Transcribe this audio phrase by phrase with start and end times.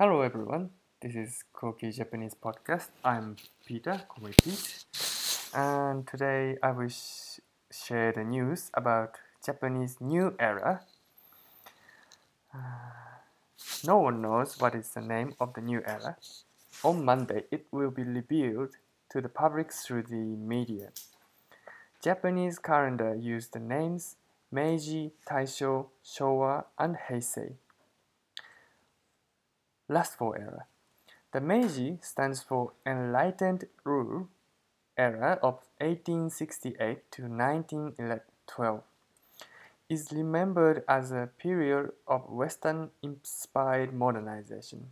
[0.00, 0.70] Hello everyone,
[1.00, 2.90] this is Koki Japanese Podcast.
[3.02, 3.34] I'm
[3.66, 4.84] Peter, Komoi Pete,
[5.52, 10.82] and today I will sh- share the news about Japanese new era.
[12.54, 12.58] Uh,
[13.84, 16.16] no one knows what is the name of the new era.
[16.84, 18.76] On Monday, it will be revealed
[19.10, 20.14] to the public through the
[20.54, 20.90] media.
[22.04, 24.14] Japanese calendar used the names
[24.52, 27.54] Meiji, Taisho, Showa, and Heisei.
[29.88, 30.66] Last four era.
[31.32, 34.28] The Meiji stands for Enlightened Rule
[34.96, 38.82] era of 1868 to 1912
[39.88, 44.88] is remembered as a period of Western inspired modernization.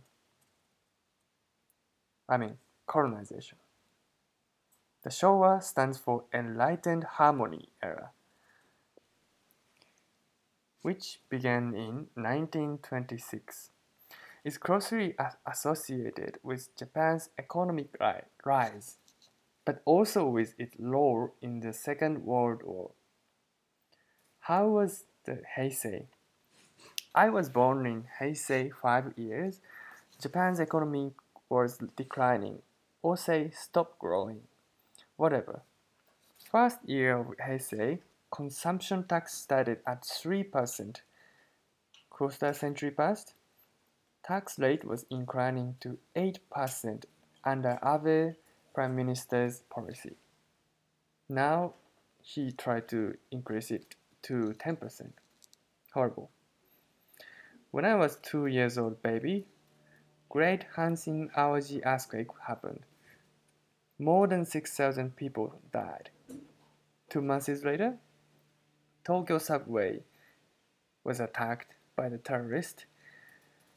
[2.27, 2.57] I mean,
[2.87, 3.57] colonization.
[5.03, 8.09] The Showa stands for Enlightened Harmony era,
[10.81, 13.69] which began in 1926.
[14.47, 15.13] Is closely
[15.45, 17.89] associated with Japan's economic
[18.45, 18.95] rise,
[19.65, 22.91] but also with its role in the Second World War.
[24.39, 26.05] How was the Heisei?
[27.13, 29.59] I was born in Heisei five years.
[30.17, 31.11] Japan's economy
[31.49, 32.61] was declining,
[33.01, 34.43] or say stop growing.
[35.17, 35.59] Whatever.
[36.49, 37.99] First year of Heisei,
[38.31, 41.01] consumption tax started at 3%.
[42.09, 43.33] Quarter century passed,
[44.25, 47.05] tax rate was inclining to 8%
[47.43, 48.35] under Abe
[48.73, 50.15] Prime Minister's policy.
[51.29, 51.73] Now
[52.21, 55.11] he tried to increase it to 10%.
[55.93, 56.29] Horrible.
[57.71, 59.45] When I was two years old baby,
[60.29, 62.81] Great Hanshin Awaji earthquake happened.
[63.97, 66.09] More than 6,000 people died.
[67.09, 67.97] Two months later,
[69.03, 70.03] Tokyo subway
[71.03, 72.85] was attacked by the terrorists.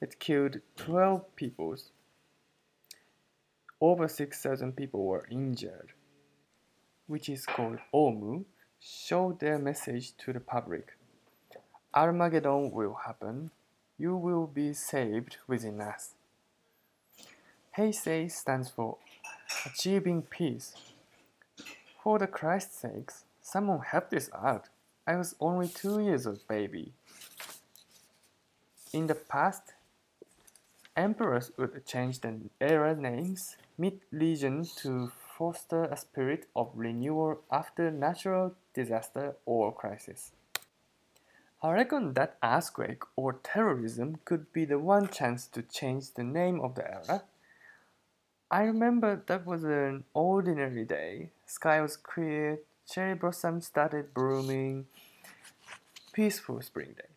[0.00, 1.76] It killed 12 people.
[3.80, 5.92] Over 6,000 people were injured,
[7.06, 8.44] which is called Omu,
[8.78, 10.96] show their message to the public.
[11.92, 13.50] Armageddon will happen.
[13.98, 16.14] You will be saved within us.
[17.76, 18.96] Heisei stands for
[19.66, 20.74] achieving peace.
[22.02, 24.68] For the Christ's sakes, someone help this out.
[25.06, 26.92] I was only two years old baby.
[28.92, 29.74] In the past,
[31.00, 38.54] emperors would change the era names mid-region to foster a spirit of renewal after natural
[38.74, 40.32] disaster or crisis.
[41.62, 46.60] I reckon that earthquake or terrorism could be the one chance to change the name
[46.60, 47.22] of the era.
[48.50, 51.30] I remember that was an ordinary day.
[51.46, 52.60] Sky was clear,
[52.90, 54.86] cherry blossoms started blooming.
[56.12, 57.10] Peaceful spring day.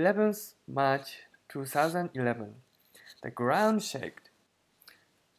[0.00, 1.08] 11th March
[1.48, 2.65] 2011.
[3.22, 4.22] The ground shook.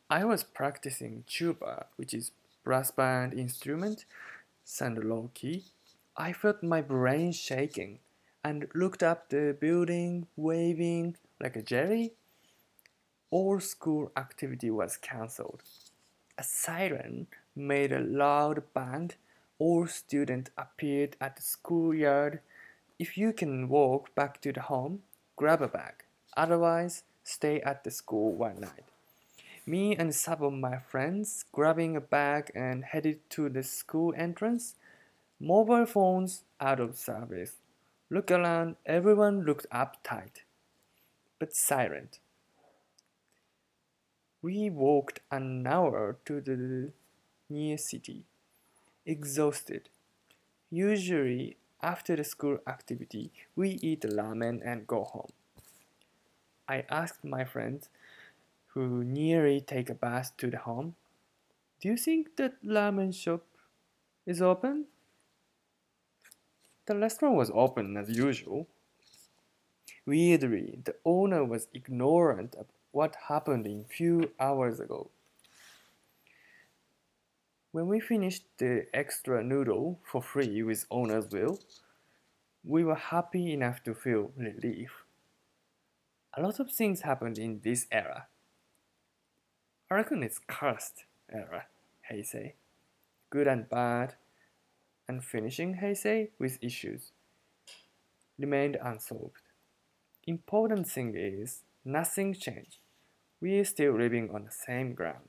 [0.09, 2.31] I was practicing tuba, which is
[2.63, 4.05] brass band instrument,
[4.63, 5.65] sound low key.
[6.15, 7.99] I felt my brain shaking
[8.43, 12.13] and looked up the building, waving like a jelly.
[13.29, 15.61] All school activity was cancelled.
[16.37, 19.11] A siren made a loud bang.
[19.59, 22.39] All students appeared at the schoolyard.
[22.97, 25.03] If you can walk back to the home,
[25.35, 26.05] grab a bag.
[26.35, 28.85] Otherwise, stay at the school one night.
[29.65, 34.75] Me and some of my friends grabbing a bag and headed to the school entrance.
[35.39, 37.57] Mobile phones out of service.
[38.09, 40.43] Look around, everyone looked uptight,
[41.37, 42.19] but silent.
[44.41, 46.93] We walked an hour to the
[47.49, 48.23] near city,
[49.05, 49.89] exhausted.
[50.71, 55.31] Usually, after the school activity, we eat ramen and go home.
[56.67, 57.89] I asked my friends
[58.73, 60.95] who nearly take a bus to the home,
[61.81, 63.43] Do you think that ramen shop
[64.25, 64.85] is open?
[66.85, 68.67] The restaurant was open as usual.
[70.05, 75.09] Weirdly, the owner was ignorant of what happened in few hours ago.
[77.71, 81.59] When we finished the extra noodle for free with owner's will,
[82.63, 85.03] we were happy enough to feel relief
[86.36, 88.26] A lot of things happened in this era.
[89.90, 91.66] I reckon it's cursed era,
[92.10, 92.52] Heisei.
[93.30, 94.14] Good and bad,
[95.08, 97.12] and finishing Heisei with issues
[98.38, 99.42] remained unsolved.
[100.26, 102.78] Important thing is nothing changed.
[103.40, 105.28] We are still living on the same ground.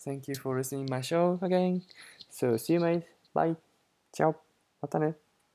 [0.00, 1.82] Thank you for listening my show again.
[2.28, 3.04] So see you mate.
[3.32, 3.56] Bye.
[4.12, 4.36] Ciao.
[4.84, 5.16] またね。